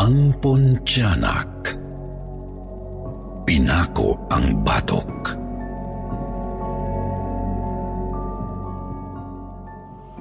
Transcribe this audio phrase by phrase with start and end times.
[0.00, 1.76] Ang Pontianak
[3.44, 5.12] Pinako ang batok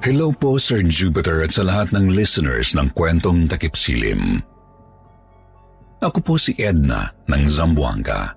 [0.03, 4.43] Hello po Sir Jupiter at sa lahat ng listeners ng kwentong takip silim.
[6.03, 8.35] Ako po si Edna ng Zamboanga.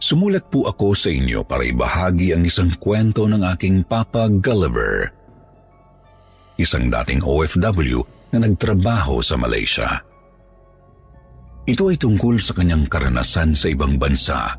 [0.00, 5.12] Sumulat po ako sa inyo para ibahagi ang isang kwento ng aking Papa Gulliver.
[6.56, 9.88] Isang dating OFW na nagtrabaho sa Malaysia.
[11.66, 14.54] Ito ay tungkol sa kanyang karanasan sa ibang bansa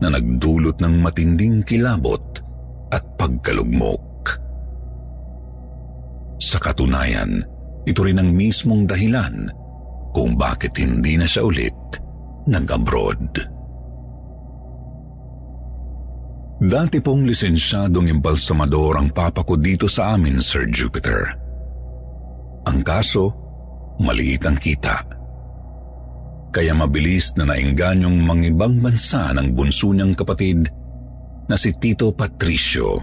[0.00, 2.22] na nagdulot ng matinding kilabot
[2.90, 4.34] at pagkalugmok.
[6.40, 7.44] Sa katunayan,
[7.84, 9.52] ito rin ang mismong dahilan
[10.10, 11.76] kung bakit hindi na siya ulit
[12.50, 13.60] nag-abroad.
[16.60, 21.39] Dati pong lisensyadong imbalsamador ang papa ko dito sa amin, Sir Jupiter.
[22.70, 23.34] Ang kaso,
[23.98, 25.02] maliit ang kita.
[26.54, 30.70] Kaya mabilis na naingganyong mangibang bansa ng bunso niyang kapatid
[31.50, 33.02] na si Tito Patricio.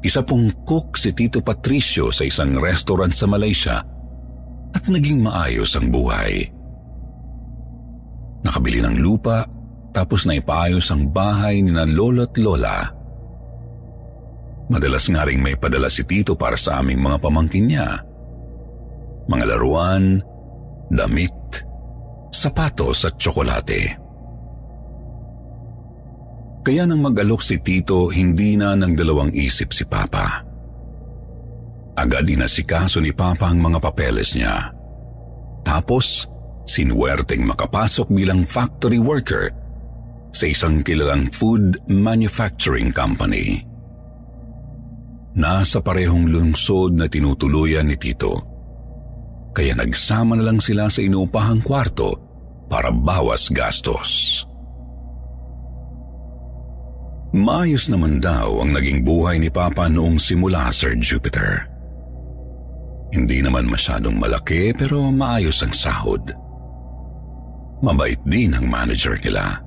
[0.00, 3.82] Isa pong cook si Tito Patricio sa isang restaurant sa Malaysia
[4.70, 6.46] at naging maayos ang buhay.
[8.46, 9.44] Nakabili ng lupa
[9.90, 12.99] tapos na ipaayos ang bahay ni na lolo at lola.
[14.70, 17.98] Madalas nga rin may padala si Tito para sa aming mga pamangkin niya.
[19.26, 20.22] Mga laruan,
[20.86, 21.34] damit,
[22.30, 23.98] sapatos at tsokolate.
[26.62, 30.46] Kaya nang mag-alok si Tito, hindi na ng dalawang isip si Papa.
[31.98, 34.70] Agad inasikaso ni Papa ang mga papeles niya.
[35.66, 36.30] Tapos,
[36.62, 39.50] sinuwerteng makapasok bilang factory worker
[40.30, 43.69] sa isang kilalang food manufacturing company.
[45.30, 48.34] Nasa parehong lungsod na tinutuluyan ni Tito.
[49.54, 52.18] Kaya nagsama na lang sila sa inuupahang kwarto
[52.66, 54.42] para bawas gastos.
[57.30, 61.62] Maayos naman daw ang naging buhay ni Papa noong simula, Sir Jupiter.
[63.14, 66.26] Hindi naman masyadong malaki pero maayos ang sahod.
[67.86, 69.62] Mabait din ang manager nila.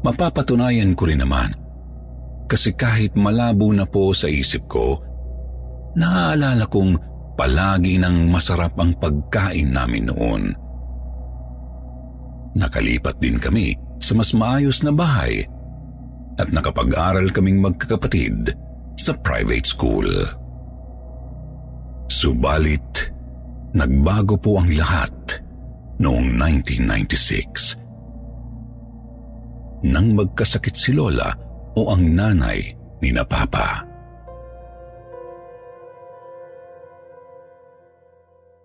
[0.00, 1.52] Mapapatunayan ko rin naman
[2.50, 4.98] kasi kahit malabo na po sa isip ko,
[5.94, 6.98] naaalala kong
[7.38, 10.50] palagi ng masarap ang pagkain namin noon.
[12.58, 15.46] Nakalipat din kami sa mas maayos na bahay
[16.42, 18.50] at nakapag-aral kaming magkakapatid
[18.98, 20.10] sa private school.
[22.10, 23.14] Subalit,
[23.78, 25.14] nagbago po ang lahat
[26.02, 27.78] noong 1996.
[29.86, 33.86] Nang magkasakit si Lola o ang nanay ni na Papa.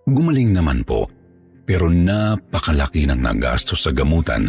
[0.06, 1.10] Gumaling naman po
[1.66, 4.46] pero napakalaki ng nagastos sa gamutan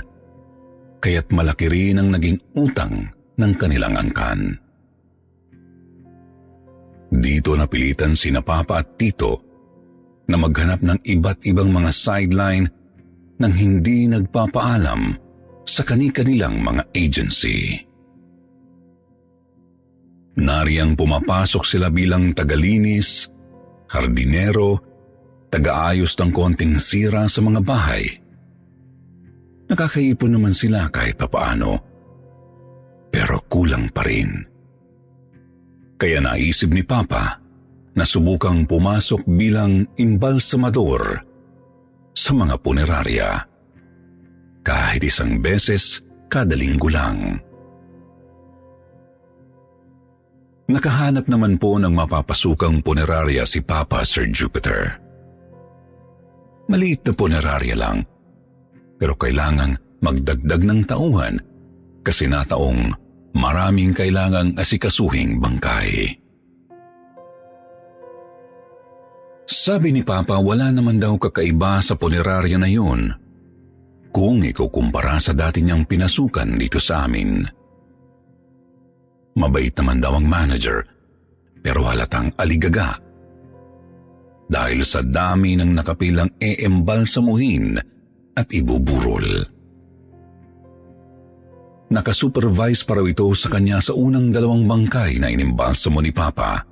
[1.00, 3.08] kaya't malaki rin ang naging utang
[3.40, 4.58] ng kanilang angkan.
[7.08, 9.40] Dito napilitan si na Papa at Tito
[10.26, 12.66] na maghanap ng iba't ibang mga sideline
[13.38, 15.14] nang hindi nagpapaalam
[15.64, 17.78] sa kani-kanilang mga agency.
[20.36, 23.28] Nariyang pumapasok sila bilang tagalinis,
[23.88, 24.76] hardinero,
[25.48, 28.04] tagaayos ng konting sira sa mga bahay.
[29.66, 31.96] Nakakaipon naman sila kahit papaano
[33.16, 34.44] pero kulang pa rin.
[35.96, 37.40] Kaya naisip ni Papa
[37.96, 41.24] na subukang pumasok bilang imbalsamador
[42.12, 43.30] sa mga punerarya.
[44.60, 47.40] Kahit isang beses kada linggo lang.
[50.66, 54.98] Nakahanap naman po ng mapapasukang punerarya si Papa Sir Jupiter.
[56.66, 58.02] Maliit na punerarya lang,
[58.98, 61.38] pero kailangan magdagdag ng tauhan
[62.02, 62.90] kasi nataong
[63.38, 66.18] maraming kailangang asikasuhing bangkay.
[69.46, 73.14] Sabi ni Papa wala naman daw kakaiba sa punerarya na yun
[74.10, 77.55] kung ikukumpara sa dati niyang pinasukan dito sa amin.
[79.36, 80.80] Mabait naman daw ang manager
[81.60, 82.96] pero halatang aligaga.
[84.46, 87.74] Dahil sa dami ng nakapilang eembalsamuhin
[88.38, 89.42] at ibuburol.
[91.86, 96.62] Nakasupervise pa ito sa kanya sa unang dalawang bangkay na inimbalsamo ni Papa.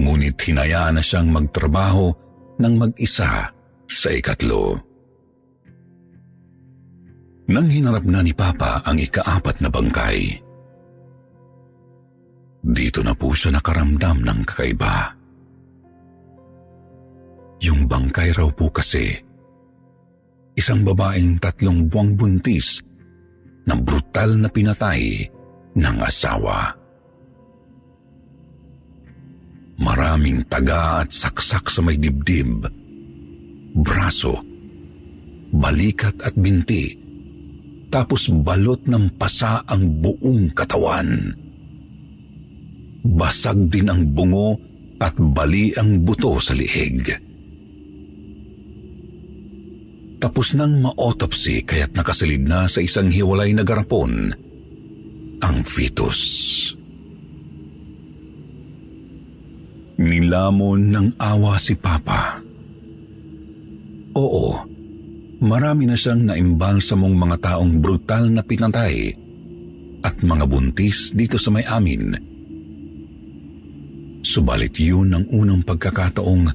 [0.00, 2.12] Ngunit hinayaan na siyang magtrabaho
[2.60, 3.52] ng mag-isa
[3.88, 4.80] sa ikatlo.
[7.44, 10.43] Nang hinarap na ni Papa ang ikaapat na bangkay,
[12.64, 15.12] dito na po siya nakaramdam ng kakaiba.
[17.60, 19.12] Yung bangkay raw po kasi,
[20.56, 22.80] isang babaeng tatlong buwang buntis
[23.68, 25.28] na brutal na pinatay
[25.76, 26.72] ng asawa.
[29.74, 32.64] Maraming taga at saksak sa may dibdib,
[33.74, 34.38] braso,
[35.52, 36.94] balikat at binti,
[37.90, 41.43] tapos balot ng pasa ang buong katawan.
[43.04, 44.56] Basag din ang bungo
[44.96, 47.04] at bali ang buto sa liig.
[50.24, 54.32] Tapos nang ma-autopsy kaya't nakasilid na sa isang hiwalay na garapon
[55.44, 56.20] ang fetus.
[60.00, 62.40] Nilamon ng awa si Papa.
[64.16, 64.46] Oo,
[65.44, 69.12] marami na siyang naimbalsamong mga taong brutal na pinatay
[70.00, 72.33] at mga buntis dito sa may amin.
[74.24, 76.48] Subalit yun ang unang pagkakataong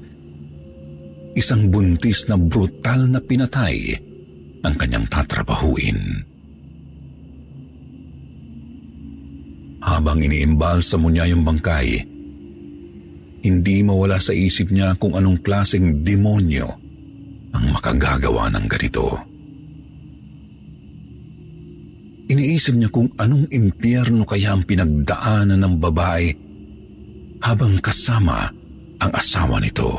[1.38, 3.94] isang buntis na brutal na pinatay
[4.66, 6.26] ang kanyang tatrabahuin.
[9.80, 11.88] Habang iniimbalsamo niya yung bangkay,
[13.46, 16.68] hindi mawala sa isip niya kung anong klaseng demonyo
[17.54, 19.06] ang makagagawa ng ganito.
[22.30, 26.49] Iniisip niya kung anong impyerno kaya ang pinagdaanan ng babae
[27.40, 28.52] habang kasama
[29.00, 29.96] ang asawa nito.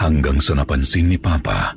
[0.00, 1.76] Hanggang sa napansin ni Papa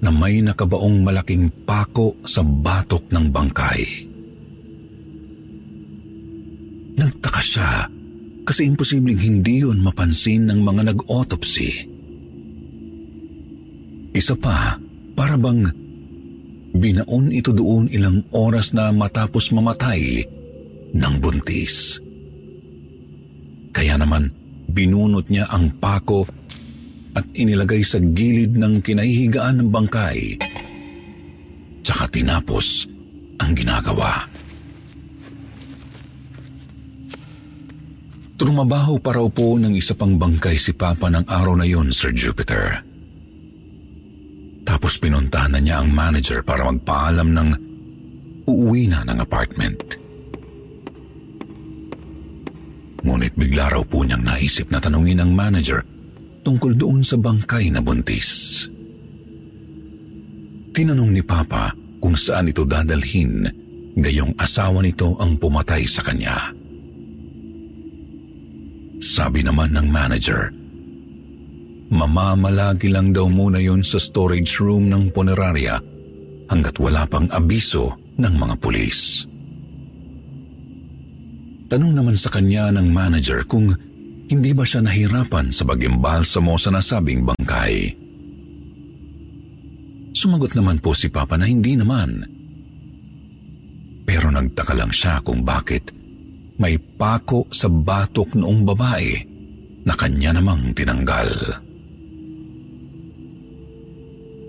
[0.00, 3.82] na may nakabaong malaking pako sa batok ng bangkay.
[6.96, 7.70] Nagtaka siya
[8.48, 11.70] kasi imposibleng hindi yun mapansin ng mga nag-autopsy.
[14.10, 14.74] Isa pa,
[15.14, 15.68] para bang
[16.74, 20.24] binaon ito doon ilang oras na matapos mamatay
[20.94, 21.98] ng buntis.
[23.70, 24.30] Kaya naman
[24.70, 26.26] binunot niya ang pako
[27.14, 30.38] at inilagay sa gilid ng kinahihigaan ng bangkay.
[31.82, 32.86] Tsaka tinapos
[33.42, 34.30] ang ginagawa.
[38.40, 42.08] Trumabaho pa raw po ng isa pang bangkay si Papa ng araw na yon, Sir
[42.16, 42.80] Jupiter.
[44.64, 47.48] Tapos pinuntahan na niya ang manager para magpaalam ng
[48.48, 49.99] uuwi na ng apartment.
[53.00, 55.80] Ngunit bigla raw po niyang naisip na tanungin ang manager
[56.44, 58.64] tungkol doon sa bangkay na buntis.
[60.70, 63.44] Tinanong ni Papa kung saan ito dadalhin
[63.96, 66.36] gayong asawa nito ang pumatay sa kanya.
[69.00, 70.52] Sabi naman ng manager,
[71.88, 75.80] mamamalagi lang daw muna yon sa storage room ng punerarya
[76.52, 79.29] hanggat wala pang abiso ng mga pulis.
[81.70, 83.70] Tanong naman sa kanya ng manager kung
[84.26, 87.94] hindi ba siya nahirapan sa pag-imbalsamo sa nasabing bangkay.
[90.10, 92.26] Sumagot naman po si Papa na hindi naman.
[94.02, 95.94] Pero nagtaka lang siya kung bakit
[96.58, 99.10] may pako sa batok noong babae
[99.86, 101.30] na kanya namang tinanggal.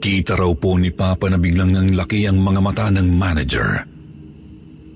[0.02, 3.70] Kita raw po ni Papa na biglang nang laki ang mga mata ng manager.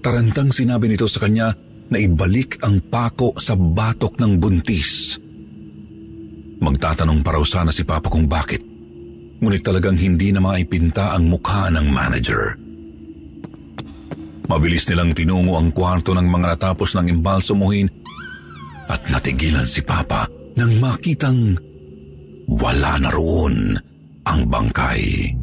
[0.01, 1.53] Tarantang sinabi nito sa kanya
[1.89, 5.21] na ibalik ang pako sa batok ng buntis.
[6.61, 8.63] Magtatanong pa raw sana si Papa kung bakit,
[9.43, 12.57] ngunit talagang hindi na maipinta ang mukha ng manager.
[14.45, 17.89] Mabilis nilang tinungo ang kwarto ng mga natapos ng imbalsamuhin
[18.85, 21.57] at natigilan si Papa nang makitang
[22.45, 23.73] wala na roon
[24.25, 25.33] ang bangkay.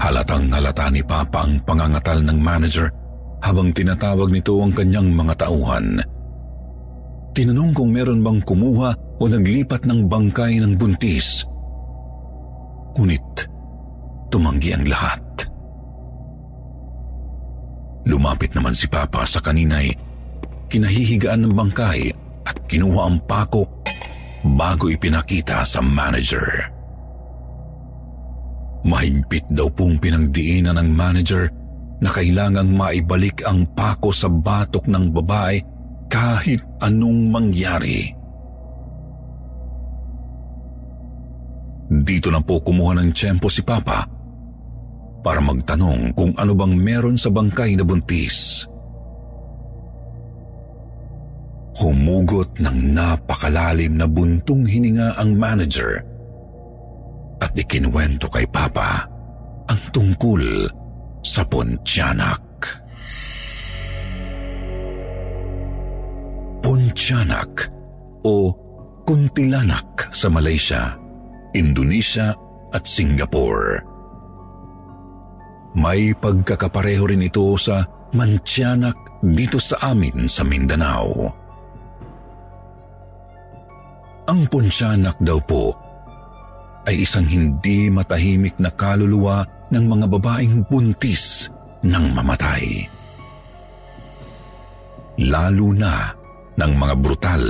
[0.00, 2.88] Halatang halata ni Papa ang pangangatal ng manager
[3.40, 6.00] habang tinatawag nito ang kanyang mga tauhan.
[7.32, 11.44] Tinanong kung meron bang kumuha o naglipat ng bangkay ng buntis.
[12.96, 13.48] Ngunit
[14.28, 15.22] tumanggi ang lahat.
[18.08, 19.92] Lumapit naman si Papa sa kaninay,
[20.72, 22.10] kinahihigaan ng bangkay
[22.44, 23.68] at kinuha ang pako
[24.56, 26.48] bago ipinakita sa manager.
[28.80, 31.52] Mahigpit daw pong pinagdiinan ng manager
[32.00, 35.60] na kailangang maibalik ang pako sa batok ng babae
[36.08, 38.08] kahit anong mangyari.
[41.90, 44.06] Dito na po kumuha ng tiyempo si Papa
[45.20, 48.64] para magtanong kung ano bang meron sa bangkay na buntis.
[51.80, 56.00] Humugot ng napakalalim na buntong hininga ang manager
[57.40, 59.08] at ikinuwento kay Papa
[59.68, 60.68] ang tungkol
[61.20, 62.44] sa Pontianak.
[66.60, 67.52] Pontianak
[68.24, 68.52] o
[69.04, 70.94] Kuntilanak sa Malaysia,
[71.56, 72.30] Indonesia
[72.70, 73.82] at Singapore.
[75.74, 81.30] May pagkakapareho rin ito sa Mantianak dito sa amin sa Mindanao.
[84.30, 85.74] Ang Pontianak daw po
[86.86, 91.48] ay isang hindi matahimik na kaluluwa ng mga babaeng buntis
[91.86, 92.84] ng mamatay.
[95.20, 96.10] Lalo na
[96.58, 97.44] ng mga brutal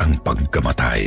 [0.00, 1.02] ang pagkamatay.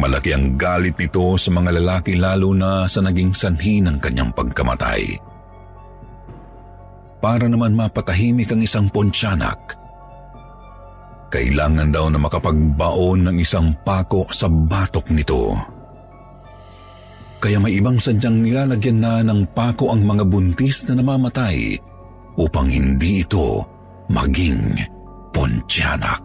[0.00, 5.20] Malaki ang galit nito sa mga lalaki lalo na sa naging sanhi ng kanyang pagkamatay.
[7.20, 9.76] Para naman mapatahimik ang isang pontianak,
[11.28, 15.52] kailangan daw na makapagbaon ng isang pako sa batok nito.
[17.40, 21.72] Kaya may ibang sadyang nilalagyan na ng pako ang mga buntis na namamatay
[22.36, 23.64] upang hindi ito
[24.12, 24.76] maging
[25.32, 26.20] pontyanak.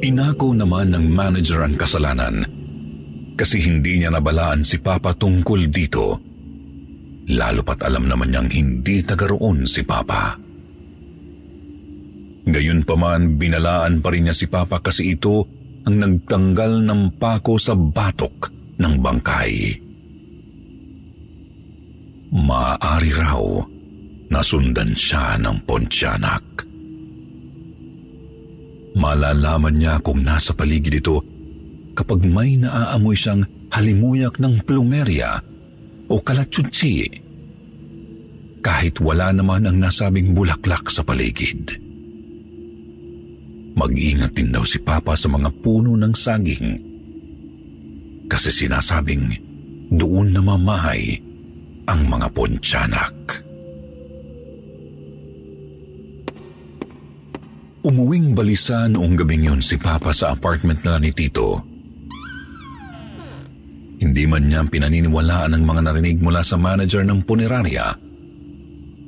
[0.00, 2.44] Inako naman ng manager ang kasalanan
[3.36, 6.30] kasi hindi niya nabalaan si Papa tungkol dito
[7.30, 10.34] lalo pat alam naman niyang hindi taga roon si Papa.
[10.34, 10.49] Gayun
[12.84, 15.46] pa man, binalaan pa rin niya si Papa kasi ito
[15.86, 19.52] ang nagtanggal ng pako sa batok ng bangkay.
[22.30, 23.42] Maaari raw
[24.30, 26.44] nasundan siya ng Pontianak.
[28.94, 31.18] Malalaman niya kung nasa paligid ito
[31.94, 35.42] kapag may naaamoy siyang halimuyak ng plumeria
[36.10, 37.06] o kalatsutsi
[38.60, 41.89] kahit wala naman ang nasabing bulaklak sa paligid.
[43.74, 46.68] Mag-ingat din daw si Papa sa mga puno ng saging
[48.30, 49.34] kasi sinasabing
[49.90, 51.18] doon namamahay
[51.90, 53.16] ang mga pontyanak.
[57.80, 61.70] Umuwing balisa noong gabing yun si Papa sa apartment na ni Tito
[64.00, 67.92] hindi man niya pinaniniwalaan ang mga narinig mula sa manager ng punerarya.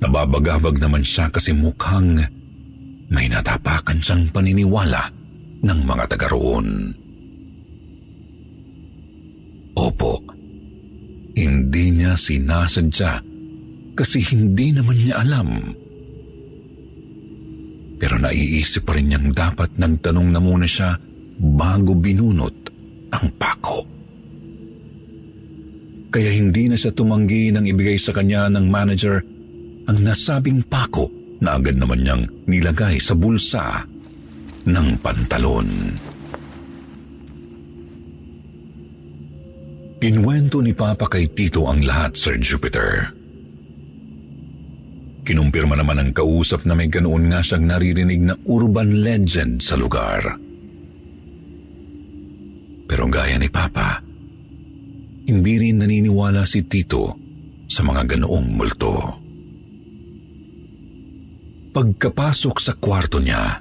[0.04, 2.20] Nababagabag naman siya kasi mukhang
[3.12, 5.04] may natapakan siyang paniniwala
[5.62, 6.68] ng mga taga roon.
[9.76, 10.12] Opo,
[11.36, 13.12] hindi niya sinasadya
[13.92, 15.48] kasi hindi naman niya alam.
[18.00, 20.96] Pero naiisip pa rin niyang dapat nagtanong na muna siya
[21.38, 22.56] bago binunot
[23.12, 23.92] ang pako
[26.12, 29.24] kaya hindi na siya tumanggi nang ibigay sa kanya ng manager
[29.88, 31.08] ang nasabing pako
[31.42, 33.82] na agad naman niyang nilagay sa bulsa
[34.62, 35.66] ng pantalon.
[40.02, 43.10] Kinwento ni Papa kay Tito ang lahat, Sir Jupiter.
[45.22, 50.34] Kinumpirma naman ng kausap na may ganoon nga siyang naririnig na urban legend sa lugar.
[52.90, 54.02] Pero gaya ni Papa,
[55.30, 57.14] hindi rin naniniwala si Tito
[57.70, 59.21] sa mga ganoong multo.
[61.72, 63.56] Pagkapasok sa kwarto niya,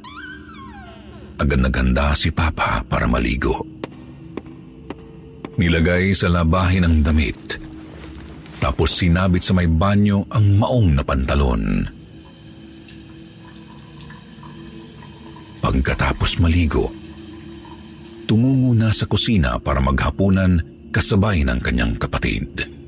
[1.39, 3.63] agad naganda si Papa para maligo.
[5.55, 7.55] Nilagay sa labahin ang damit,
[8.59, 11.87] tapos sinabit sa may banyo ang maong na pantalon.
[15.63, 16.91] Pagkatapos maligo,
[18.27, 20.59] tumungo na sa kusina para maghapunan
[20.91, 22.80] kasabay ng kanyang kapatid.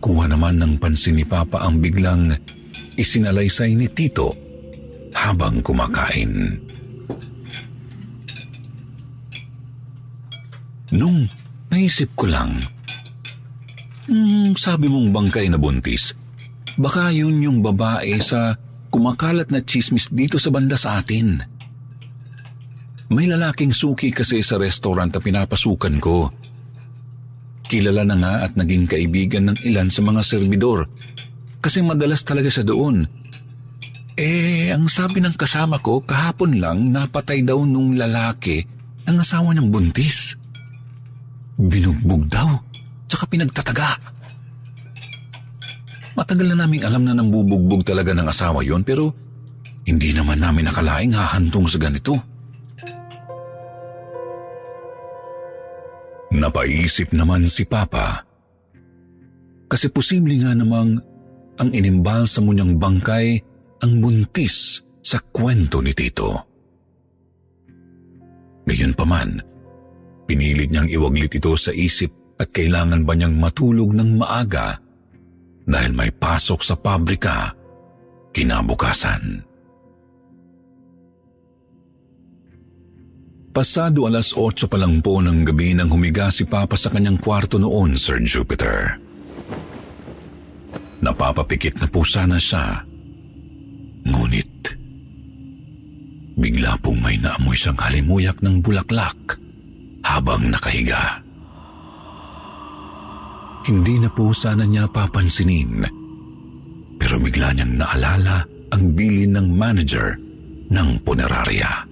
[0.00, 2.32] Nakuha naman ng pansin ni Papa ang biglang
[2.96, 4.32] isinalaysay ni Tito
[5.12, 6.56] habang kumakain.
[10.96, 11.28] Nung
[11.68, 12.64] naisip ko lang,
[14.08, 16.16] hmm, sabi mong bangkay na buntis,
[16.80, 18.56] baka yun yung babae sa
[18.88, 21.44] kumakalat na chismis dito sa banda sa atin.
[23.12, 26.32] May lalaking suki kasi sa restaurant na pinapasukan ko.
[27.70, 30.90] Kilala na nga at naging kaibigan ng ilan sa mga serbidor
[31.62, 33.06] kasi madalas talaga siya doon.
[34.18, 38.58] Eh, ang sabi ng kasama ko, kahapon lang napatay daw nung lalaki
[39.06, 40.34] ang asawa ng buntis.
[41.56, 42.58] Binugbog daw,
[43.06, 43.96] tsaka pinagtataga.
[46.18, 49.14] Matagal na naming alam na nambubugbog talaga ng asawa yon pero
[49.86, 52.18] hindi naman namin nakalaing hahantong sa ganito.
[56.40, 58.24] Napaisip naman si Papa.
[59.68, 60.96] Kasi posible nga namang
[61.60, 63.36] ang inimbal sa munyang bangkay
[63.84, 66.32] ang buntis sa kwento ni Tito.
[68.64, 69.36] Ngayon pa man,
[70.24, 72.08] pinilit niyang iwaglit ito sa isip
[72.40, 74.80] at kailangan ba niyang matulog ng maaga
[75.68, 77.52] dahil may pasok sa pabrika
[78.32, 79.49] kinabukasan.
[83.50, 87.58] Pasado alas 8 pa lang po ng gabi nang humiga si Papa sa kanyang kwarto
[87.58, 88.94] noon, Sir Jupiter.
[91.02, 92.86] Napapapikit na po sana siya.
[94.06, 94.54] Ngunit,
[96.38, 99.18] bigla pong may naamoy siyang halimuyak ng bulaklak
[100.06, 101.18] habang nakahiga.
[103.66, 105.90] Hindi na po sana niya papansinin,
[107.02, 110.14] pero bigla niyang naalala ang bilin ng manager
[110.70, 111.89] ng punerarya.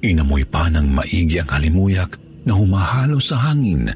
[0.00, 2.16] Inamoy pa ng maigi ang halimuyak
[2.48, 3.92] na humahalo sa hangin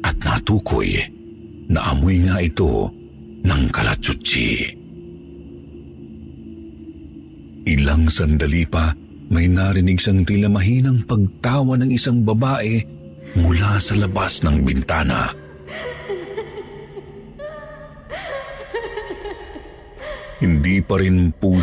[0.00, 0.96] at natukoy
[1.68, 2.88] na amoy nga ito
[3.44, 4.72] ng kalatsutsi.
[7.68, 8.90] Ilang sandali pa
[9.32, 12.80] may narinig siyang tila mahinang pagtawa ng isang babae
[13.38, 15.30] mula sa labas ng bintana.
[20.42, 21.62] Hindi pa rin po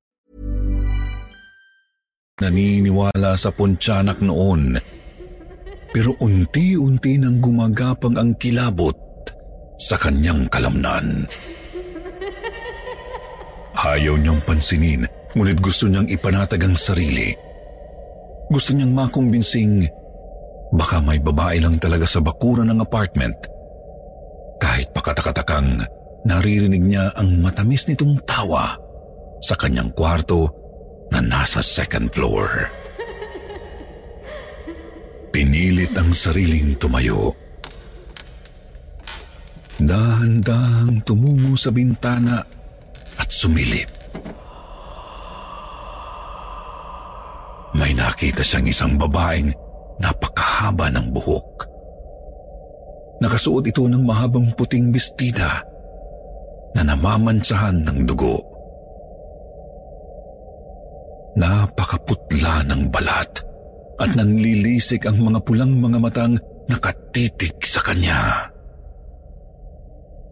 [2.41, 4.75] Naniniwala sa punsyanak noon.
[5.91, 8.95] Pero unti-unti nang gumagapang ang kilabot
[9.77, 11.29] sa kanyang kalamnan.
[13.77, 17.33] Ayaw niyang pansinin, ngunit gusto niyang ipanatag ang sarili.
[18.51, 19.87] Gusto niyang makumbinsing
[20.71, 23.35] baka may babae lang talaga sa bakuran ng apartment.
[24.61, 25.83] Kahit pakatakatakang
[26.23, 28.71] naririnig niya ang matamis nitong tawa
[29.41, 30.60] sa kanyang kwarto
[31.11, 32.71] na nasa second floor.
[35.31, 37.31] Pinilit ang sariling tumayo.
[39.79, 42.43] Dahan-dahang tumungo sa bintana
[43.15, 43.87] at sumilip.
[47.71, 49.55] May nakita siyang isang babaeng
[50.03, 51.65] napakahaba ng buhok.
[53.23, 55.63] Nakasuot ito ng mahabang puting bestida
[56.75, 58.50] na namamantsahan ng dugo.
[61.37, 63.31] Napakaputla ng balat
[64.01, 66.35] at nanlilisik ang mga pulang mga matang
[66.67, 68.49] nakatitig sa kanya.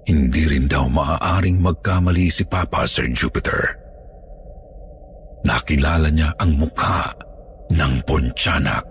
[0.09, 3.77] Hindi rin daw maaaring magkamali si Papa Sir Jupiter.
[5.45, 7.13] Nakilala niya ang mukha
[7.69, 8.89] ng Pontianak.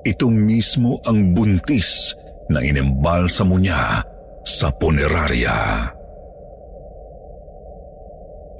[0.00, 2.16] Ito mismo ang buntis
[2.48, 4.00] na inembalsamo niya
[4.48, 5.86] sa punerarya.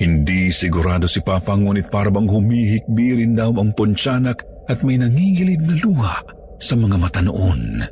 [0.00, 5.76] Hindi sigurado si Papa ngunit parabang humihikbi rin daw ang Pontianak at may nangingilid na
[5.76, 6.16] luha
[6.56, 7.84] sa mga mata noon.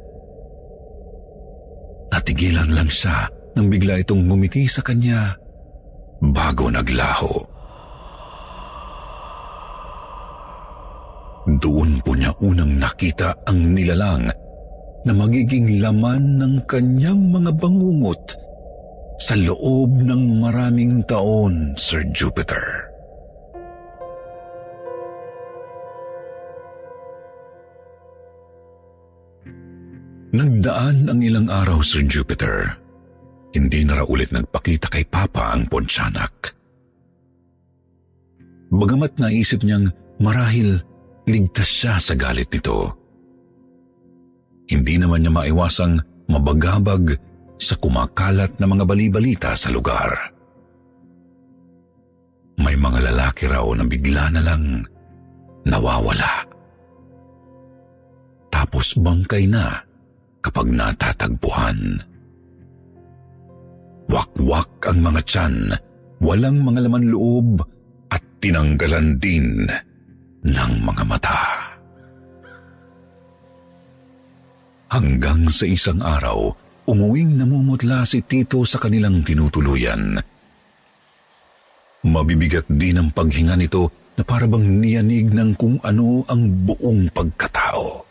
[2.08, 5.36] Natigilan lang siya nang bigla itong ngumiti sa kanya
[6.24, 7.44] bago naglaho.
[11.60, 14.32] Doon po niya unang nakita ang nilalang
[15.04, 18.47] na magiging laman ng kanyang mga bangungot
[19.18, 22.86] sa loob ng maraming taon, Sir Jupiter.
[30.28, 32.78] Nagdaan ang ilang araw, Sir Jupiter.
[33.50, 36.54] Hindi na raw ulit nagpakita kay Papa ang Pontianak.
[38.68, 39.88] Bagamat naisip niyang
[40.20, 40.78] marahil
[41.26, 42.92] ligtas siya sa galit nito.
[44.68, 45.96] Hindi naman niya maiwasang
[46.28, 47.16] mabagabag
[47.58, 50.14] sa kumakalat na mga balibalita sa lugar.
[52.58, 54.82] May mga lalaki raw na bigla na lang
[55.66, 56.46] nawawala.
[58.48, 59.78] Tapos bangkay na
[60.42, 62.02] kapag natatagpuan.
[64.08, 65.56] Wakwak ang mga tiyan,
[66.24, 67.60] walang mga laman loob
[68.08, 69.68] at tinanggalan din
[70.42, 71.42] ng mga mata.
[74.88, 76.48] Hanggang sa isang araw,
[76.88, 80.16] umuwing namumutla si Tito sa kanilang tinutuluyan.
[82.08, 88.08] Mabibigat din ang paghinga nito na parabang niyanig ng kung ano ang buong pagkatao.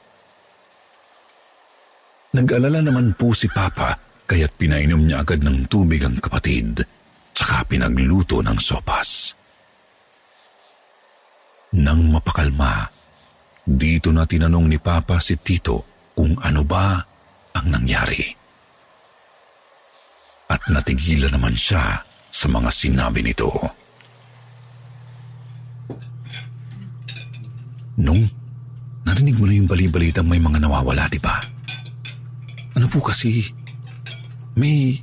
[2.38, 3.98] Nag-alala naman po si Papa
[4.30, 6.86] kaya't pinainom niya agad ng tubig ang kapatid
[7.34, 9.34] tsaka pinagluto ng sopas.
[11.78, 12.88] Nang mapakalma,
[13.68, 17.00] dito na tinanong ni Papa si Tito kung ano ba
[17.58, 18.47] ang nangyari.
[20.48, 23.52] At natigilan naman siya sa mga sinabi nito.
[28.00, 28.24] Nung
[29.04, 31.36] narinig mo na yung balibalitang may mga nawawala, di ba?
[32.78, 33.44] Ano po kasi,
[34.56, 34.96] may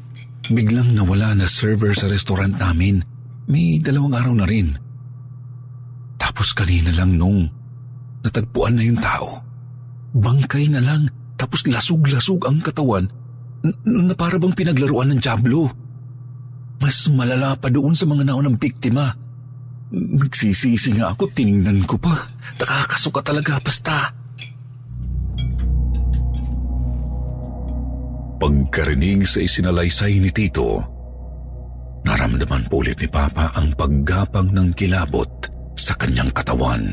[0.48, 3.02] biglang nawala na server sa restaurant namin.
[3.50, 4.72] May dalawang araw na rin.
[6.16, 7.50] Tapos kanina lang nung
[8.24, 9.42] natagpuan na yung tao.
[10.14, 13.10] Bangkay na lang, tapos lasug-lasug ang katawan
[13.64, 15.72] na para bang pinaglaruan ng Diablo.
[16.84, 19.08] Mas malala pa doon sa mga naunang biktima.
[19.94, 22.12] Nagsisisi nga ako, tiningnan ko pa.
[22.60, 24.12] Nakakasuka talaga, basta.
[28.36, 30.82] Pagkarinig sa isinalaysay ni Tito,
[32.04, 35.30] naramdaman po ulit ni Papa ang paggapang ng kilabot
[35.78, 36.84] sa kanyang katawan.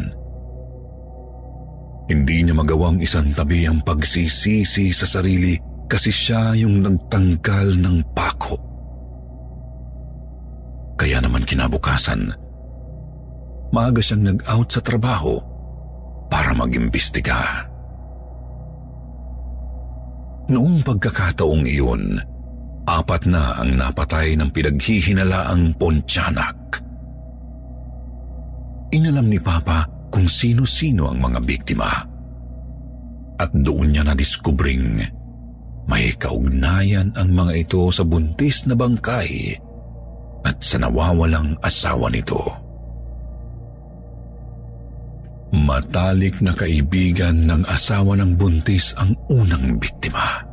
[2.08, 8.56] Hindi niya magawang isang tabi ang pagsisisi sa sarili kasi siya yung nagtanggal ng pako.
[10.96, 12.32] Kaya naman kinabukasan,
[13.76, 15.36] maaga siyang nag-out sa trabaho
[16.32, 17.68] para mag-imbestiga.
[20.48, 22.24] Noong pagkakataong iyon,
[22.88, 26.80] apat na ang napatay ng pinaghihinalaang Pontianak.
[28.96, 31.92] Inalam ni Papa kung sino-sino ang mga biktima.
[33.40, 35.20] At doon niya na-diskubring
[35.92, 39.60] may kaugnayan ang mga ito sa buntis na bangkay
[40.48, 42.40] at sa nawawalang asawa nito.
[45.52, 50.48] Matalik na kaibigan ng asawa ng buntis ang unang biktima.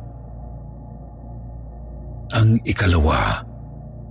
[2.35, 3.39] Ang ikalawa,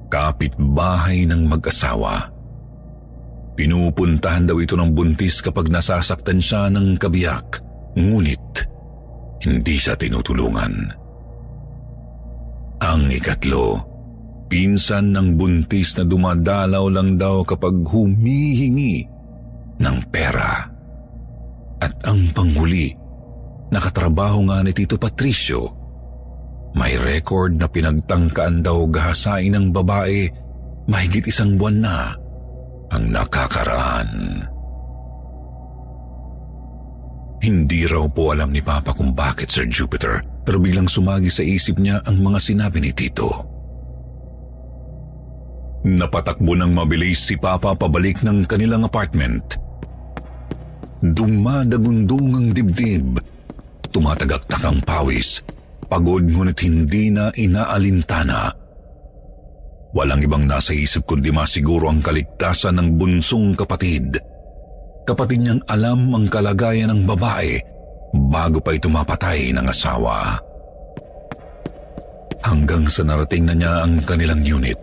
[0.08, 2.24] kapitbahay ng mag-asawa.
[3.52, 7.60] Pinupuntahan daw ito ng buntis kapag nasasaktan siya ng kabiyak,
[8.00, 8.64] ngunit
[9.44, 11.06] hindi siya tinutulungan.
[12.78, 13.82] Ang ikatlo,
[14.46, 19.02] pinsan ng buntis na dumadalaw lang daw kapag humihingi
[19.82, 20.62] ng pera.
[21.82, 22.94] At ang panghuli,
[23.74, 25.74] nakatrabaho nga ni Tito Patricio.
[26.78, 30.30] May record na pinagtangkaan daw gahasain ng babae
[30.86, 31.96] mahigit isang buwan na
[32.94, 34.10] ang nakakaraan.
[37.38, 41.76] Hindi raw po alam ni Papa kung bakit Sir Jupiter pero biglang sumagi sa isip
[41.76, 43.28] niya ang mga sinabi ni Tito.
[45.84, 49.68] Napatakbo ng mabilis si Papa pabalik ng kanilang apartment
[50.98, 53.20] Dumadagundong ang dibdib.
[53.94, 55.38] Tumatagaktak ang pawis.
[55.86, 58.50] Pagod ngunit hindi na inaalintana.
[59.94, 64.18] Walang ibang nasa isip kundi masiguro ang kaligtasan ng bunsong kapatid.
[65.06, 67.77] Kapatid niyang alam ang kalagayan ng babae
[68.12, 70.40] bago pa ito mapatay ng asawa.
[72.44, 74.78] Hanggang sa narating na niya ang kanilang unit.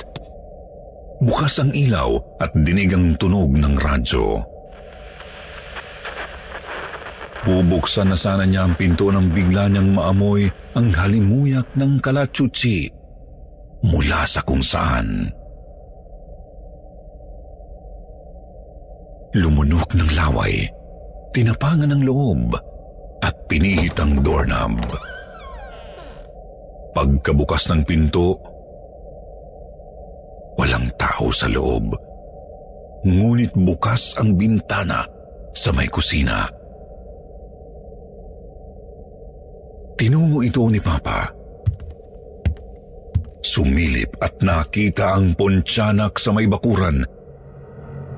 [1.23, 4.43] Bukas ang ilaw at dinig ang tunog ng radyo.
[7.45, 12.89] Bubuksan na sana niya ang pinto nang bigla niyang maamoy ang halimuyak ng kalachuchi
[13.85, 15.29] mula sa kung saan.
[19.37, 20.65] Lumunok ng laway,
[21.35, 22.55] tinapangan ng loob
[23.45, 24.79] pinihit ang doorknob.
[26.95, 28.39] Pagkabukas ng pinto,
[30.55, 31.91] walang tao sa loob.
[33.05, 35.05] Ngunit bukas ang bintana
[35.53, 36.49] sa may kusina.
[39.95, 41.29] Tinungo ito ni Papa.
[43.45, 47.05] Sumilip at nakita ang pontianak sa may bakuran.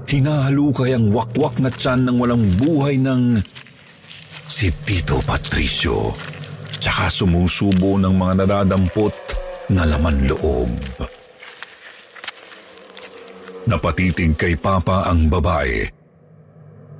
[0.07, 3.43] Hinahalukay ang wakwak na tiyan ng walang buhay ng
[4.47, 6.15] si Tito Patricio.
[6.79, 9.13] Tsaka sumusubo ng mga nadadampot
[9.75, 10.71] na laman loob.
[13.67, 15.97] Napatitig kay Papa ang babae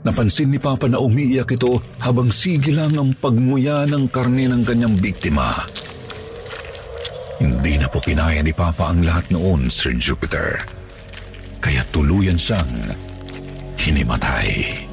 [0.07, 5.51] Napansin ni Papa na umiiyak ito habang sigilang ang pagmuya ng karne ng kanyang biktima.
[7.43, 10.63] Hindi na po kinaya ni Papa ang lahat noon, Sir Jupiter.
[11.59, 12.95] Kaya tuluyan siyang
[13.75, 14.86] hinimatay.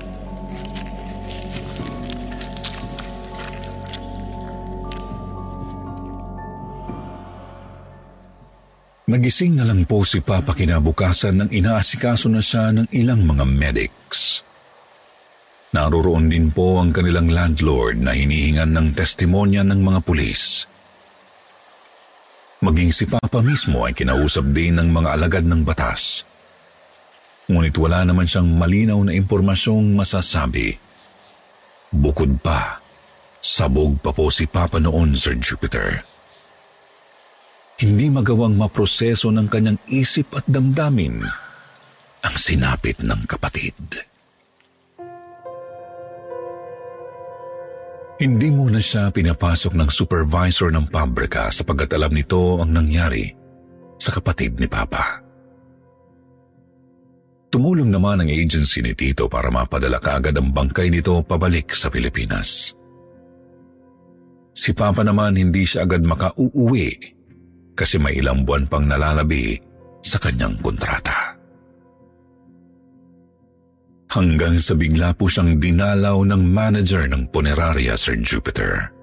[9.14, 14.42] Nagising na lang po si Papa kinabukasan nang inaasikaso na siya ng ilang mga medics.
[15.70, 20.66] Naroroon din po ang kanilang landlord na hinihingan ng testimonya ng mga pulis.
[22.59, 26.27] Maging si Papa mismo ay kinausap din ng mga alagad ng batas.
[27.46, 30.74] Ngunit wala naman siyang malinaw na impormasyong masasabi.
[31.94, 32.83] Bukod pa,
[33.38, 36.13] sabog pa po si Papa noon, Sir Jupiter.
[37.75, 41.27] Hindi magawang maproseso ng kanyang isip at damdamin
[42.23, 43.75] ang sinapit ng kapatid.
[48.15, 53.27] Hindi muna siya pinapasok ng supervisor ng pabrika sapagkat alam nito ang nangyari
[53.99, 55.19] sa kapatid ni Papa.
[57.51, 62.71] Tumulong naman ang agency ni Tito para mapadala kaagad ang bangkay nito pabalik sa Pilipinas.
[64.55, 67.13] Si Papa naman hindi siya agad makauuwi
[67.75, 69.59] kasi may ilang buwan pang nalalabi
[70.01, 71.35] sa kanyang kontrata
[74.15, 78.95] hanggang sa bigla po siyang dinalaw ng manager ng punerarya, Sir Jupiter.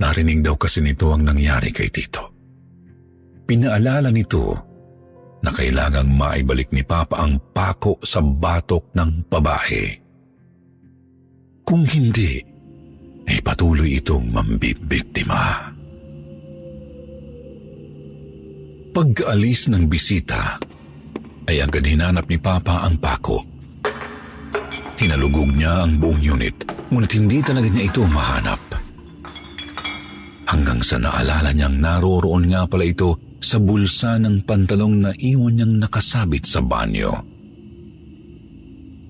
[0.00, 2.32] Narinig daw kasi nito ang nangyari kay Tito.
[3.44, 4.56] Pinaalala nito
[5.44, 9.84] na kailangang maibalik ni Papa ang pako sa batok ng babae.
[11.68, 12.40] Kung hindi,
[13.28, 15.73] ay patuloy itong mambibiktima.
[18.94, 20.54] Pag-alis ng bisita,
[21.50, 23.42] ay agad hinanap ni Papa ang pako.
[25.02, 26.54] Hinalugog niya ang buong unit,
[26.94, 28.62] ngunit hindi talaga niya ito mahanap.
[30.46, 35.74] Hanggang sa naalala niyang naroroon nga pala ito sa bulsa ng pantalong na iwan niyang
[35.82, 37.18] nakasabit sa banyo.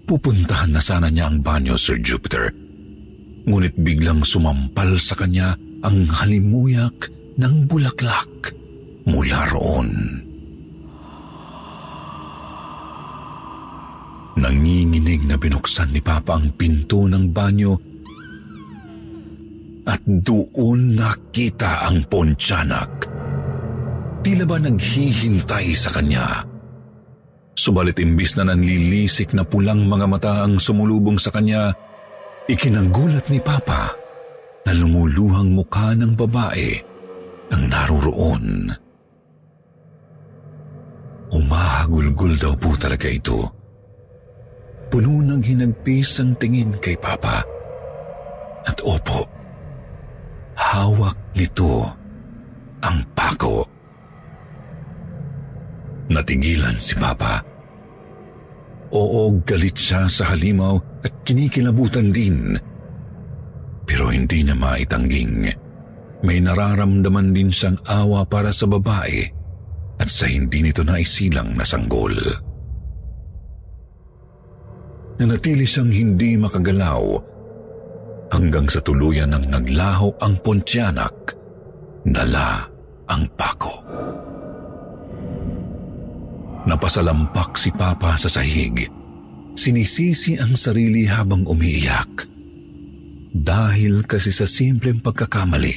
[0.08, 2.48] Pupuntahan na sana niya ang banyo, Sir Jupiter.
[3.44, 5.52] Ngunit biglang sumampal sa kanya
[5.84, 8.63] ang halimuyak ng bulaklak
[9.08, 9.90] mula roon.
[14.34, 17.72] Nanginginig na binuksan ni Papa ang pinto ng banyo
[19.84, 22.90] at doon nakita ang pontianak.
[24.24, 26.42] Tila ba naghihintay sa kanya?
[27.54, 31.70] Subalit imbis na nanlilisik na pulang mga mata ang sumulubong sa kanya,
[32.50, 33.94] ikinagulat ni Papa
[34.66, 36.74] na lumuluhang mukha ng babae
[37.54, 38.83] ang naroroon.
[41.34, 43.64] Umahagulgul daw po talaga ito
[44.94, 47.42] Puno ng hinagpis ang tingin kay Papa.
[48.62, 49.26] At opo,
[50.54, 51.82] hawak nito
[52.78, 53.66] ang pako.
[56.14, 57.42] Natigilan si Papa.
[58.94, 62.54] Oo, galit siya sa halimaw at kinikilabutan din.
[63.82, 65.50] Pero hindi na maitangging.
[66.22, 69.33] May nararamdaman din siyang awa para sa babae
[69.98, 72.14] at sa hindi nito naisilang na sanggol.
[75.14, 77.04] Nanatili siyang hindi makagalaw
[78.34, 81.14] hanggang sa tuluyan ng naglaho ang pontianak,
[82.02, 82.66] dala
[83.06, 83.74] ang pako.
[86.64, 88.88] Napasalampak si Papa sa sahig.
[89.54, 92.26] Sinisisi ang sarili habang umiiyak.
[93.34, 95.76] Dahil kasi sa simpleng pagkakamali,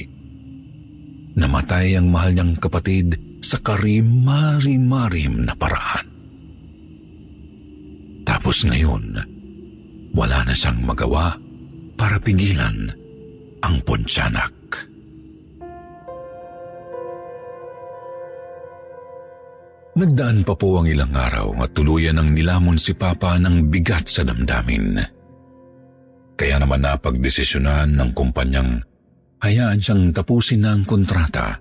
[1.38, 6.06] namatay ang mahal niyang kapatid sa karimari-marim na paraan.
[8.26, 9.16] Tapos ngayon,
[10.12, 11.32] wala na siyang magawa
[11.96, 12.92] para pigilan
[13.64, 14.54] ang Pontianak.
[19.98, 24.22] Nagdaan pa po ang ilang araw at tuluyan ng nilamon si Papa ng bigat sa
[24.22, 24.94] damdamin.
[26.38, 28.78] Kaya naman napagdesisyonan ng kumpanyang
[29.42, 31.58] hayaan siyang tapusin na ang kontrata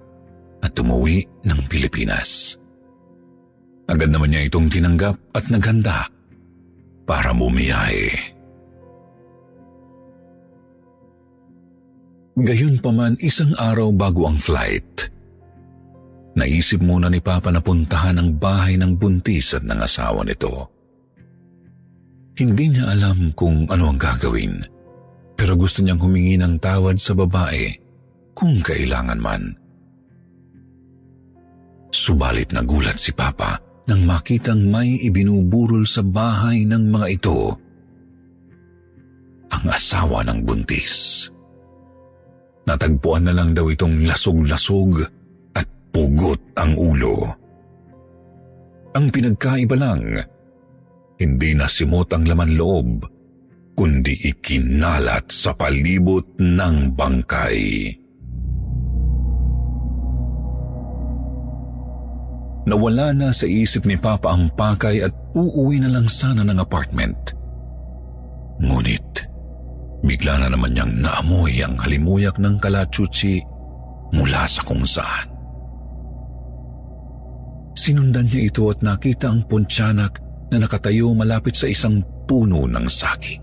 [0.61, 2.57] at tumuwi ng Pilipinas.
[3.87, 6.07] Agad naman niya itong tinanggap at naghanda
[7.07, 8.35] para bumiyahe.
[12.37, 15.09] Gayun pa man isang araw bago ang flight,
[16.37, 20.69] naisip muna ni Papa na puntahan ang bahay ng buntis at ng asawa nito.
[22.37, 24.61] Hindi niya alam kung ano ang gagawin,
[25.33, 27.73] pero gusto niyang humingi ng tawad sa babae
[28.37, 29.57] kung kailangan man.
[31.91, 37.39] Subalit nagulat si Papa nang makitang may ibinuburol sa bahay ng mga ito
[39.47, 41.27] ang asawa ng buntis.
[42.67, 45.07] Natagpuan na lang daw itong lasog-lasog
[45.55, 47.23] at pugot ang ulo.
[48.91, 50.03] Ang pinagkaiba lang,
[51.15, 53.07] hindi na simot ang laman loob,
[53.71, 57.87] kundi ikinalat sa palibot ng bangkay.
[62.67, 67.31] Nawala na sa isip ni Papa ang pakay at uuwi na lang sana ng apartment.
[68.59, 69.27] Ngunit,
[70.03, 73.41] Bigla na naman niyang naamoy ang halimuyak ng kalachuchi
[74.13, 75.27] mula sa kung saan.
[77.77, 80.19] Sinundan niya ito at nakita ang pontianak
[80.53, 83.41] na nakatayo malapit sa isang puno ng saging.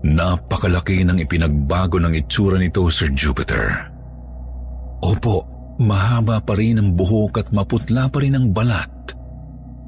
[0.00, 3.68] Napakalaki ng ipinagbago ng itsura nito, Sir Jupiter.
[5.04, 5.44] Opo,
[5.80, 8.92] mahaba pa rin ang buhok at maputla pa rin ang balat.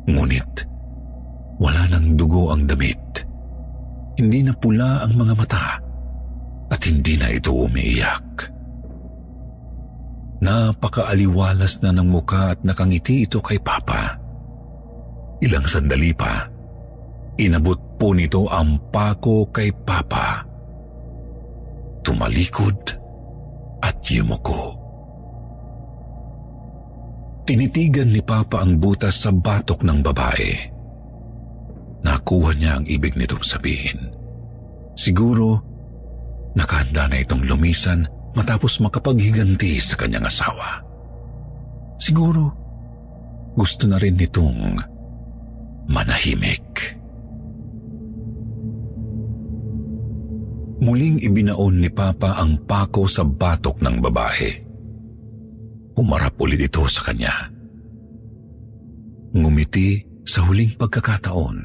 [0.09, 0.53] Ngunit,
[1.61, 3.23] wala nang dugo ang damit.
[4.17, 5.67] Hindi na pula ang mga mata
[6.73, 8.29] at hindi na ito umiiyak.
[10.43, 14.19] Napakaaliwalas na ng muka at nakangiti ito kay Papa.
[15.39, 16.51] Ilang sandali pa,
[17.39, 20.43] inabot po nito ang pako kay Papa.
[22.03, 22.79] Tumalikod
[23.79, 24.82] at yumuko.
[27.43, 30.53] Tinitigan ni Papa ang butas sa batok ng babae.
[32.07, 34.15] Nakuha niya ang ibig nitong sabihin.
[34.95, 35.59] Siguro,
[36.55, 38.07] nakahanda na itong lumisan
[38.39, 40.87] matapos makapaghiganti sa kanyang asawa.
[41.99, 42.55] Siguro,
[43.59, 44.79] gusto na rin nitong
[45.91, 46.99] manahimik.
[50.83, 54.72] Muling ibinaon ni Papa ang pako sa batok ng babae.
[55.97, 57.53] Umarap ulit ito sa kanya.
[59.33, 61.59] Ngumiti sa huling pagkakataon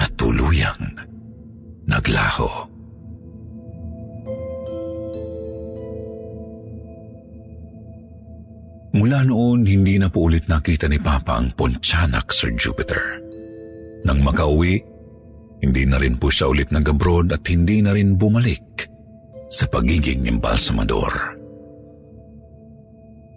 [0.00, 0.96] at tuluyang
[1.84, 2.48] naglaho.
[8.94, 13.18] Mula noon, hindi na po ulit nakita ni Papa ang Pontianak, Sir Jupiter.
[14.06, 14.78] Nang makauwi,
[15.66, 18.86] hindi na rin po siya ulit nag-abroad at hindi na rin bumalik
[19.50, 21.10] sa pagiging embalsamador.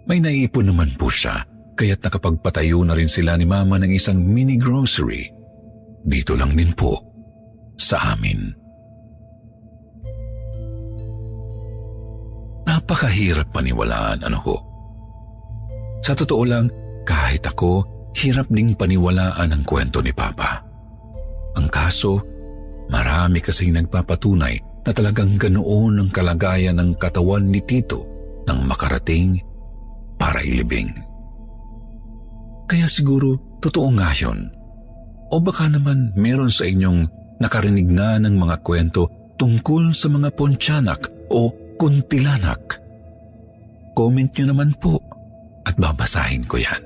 [0.08, 1.44] May naipon naman po siya,
[1.76, 5.28] kaya't nakapagpatayo na rin sila ni Mama ng isang mini grocery
[6.08, 6.96] dito lang din po
[7.76, 8.48] sa amin.
[12.64, 14.56] Napakahirap paniwalaan, ano ho?
[16.04, 16.72] Sa totoo lang,
[17.04, 17.84] kahit ako,
[18.16, 20.64] hirap ding paniwalaan ang kwento ni Papa.
[21.56, 22.20] Ang kaso,
[22.88, 28.04] marami kasing nagpapatunay na talagang ganoon ang kalagayan ng katawan ni Tito
[28.48, 29.36] nang makarating
[30.28, 30.92] para ilibing.
[32.68, 34.52] Kaya siguro, totoo nga yun.
[35.32, 37.08] O baka naman meron sa inyong
[37.40, 39.08] nakarinig na ng mga kwento
[39.40, 41.48] tungkol sa mga pontianak o
[41.80, 42.76] kuntilanak.
[43.96, 45.00] Comment nyo naman po
[45.64, 46.82] at babasahin ko yan.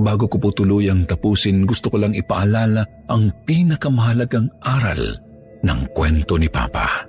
[0.00, 2.80] Bago ko po tuluyang tapusin, gusto ko lang ipaalala
[3.12, 5.20] ang pinakamahalagang aral
[5.60, 7.04] ng kwento ni Papa.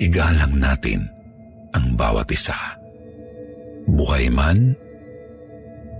[0.00, 1.11] Igalang natin
[1.72, 2.56] ang bawat isa.
[3.88, 4.76] Buhay man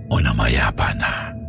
[0.07, 1.42] o namayapa na.